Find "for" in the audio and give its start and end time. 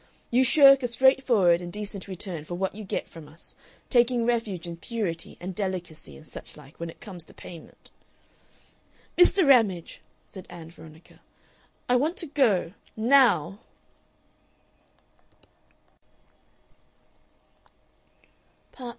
2.43-2.55